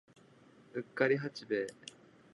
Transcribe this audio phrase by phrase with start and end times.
[0.73, 1.67] うっかり八兵衛